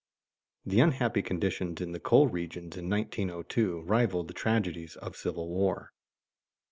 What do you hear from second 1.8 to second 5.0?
the coal regions in 1902 rivaled the tragedies